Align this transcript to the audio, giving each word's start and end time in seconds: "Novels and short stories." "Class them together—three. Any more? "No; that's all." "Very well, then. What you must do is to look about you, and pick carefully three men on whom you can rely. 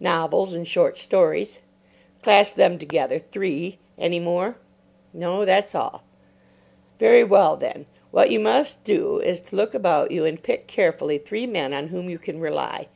"Novels 0.00 0.54
and 0.54 0.66
short 0.66 0.96
stories." 0.96 1.58
"Class 2.22 2.54
them 2.54 2.78
together—three. 2.78 3.76
Any 3.98 4.18
more? 4.18 4.56
"No; 5.12 5.44
that's 5.44 5.74
all." 5.74 6.04
"Very 6.98 7.22
well, 7.22 7.58
then. 7.58 7.84
What 8.10 8.30
you 8.30 8.40
must 8.40 8.82
do 8.84 9.20
is 9.20 9.40
to 9.42 9.56
look 9.56 9.74
about 9.74 10.10
you, 10.10 10.24
and 10.24 10.42
pick 10.42 10.66
carefully 10.66 11.18
three 11.18 11.46
men 11.46 11.74
on 11.74 11.88
whom 11.88 12.08
you 12.08 12.18
can 12.18 12.40
rely. 12.40 12.88